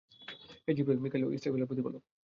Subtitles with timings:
[0.65, 2.01] হে Jibrail, Mikail ও ইসরাফীল-এর প্রতিপালক!